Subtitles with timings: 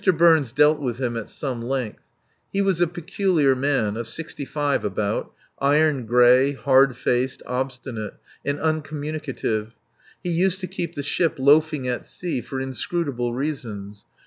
[0.17, 2.01] Burns dealt with him at some length.
[2.51, 8.59] He was a peculiar man of sixty five about iron gray, hard faced, obstinate, and
[8.59, 9.75] uncommunicative.
[10.23, 14.05] He used to keep the ship loafing at sea for inscrutable reasons.